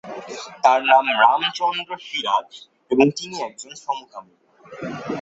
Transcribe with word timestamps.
তার 0.63 0.79
নাম 0.83 1.05
রামচন্দ্র 1.21 1.91
সিরাজ 2.07 2.49
এবং 2.91 3.05
তিনি 3.17 3.35
একজন 3.41 3.71
সমকামী। 3.83 4.35